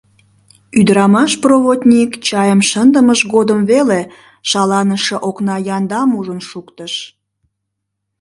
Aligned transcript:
Ӱдырамаш 0.79 1.31
проводник 1.43 2.11
чайым 2.27 2.61
шындымыж 2.69 3.19
годым 3.33 3.59
веле 3.71 3.99
шаланыше 4.49 5.15
окна 5.29 5.55
яндам 5.75 6.09
ужын 6.19 6.41
шуктыш. 6.49 6.93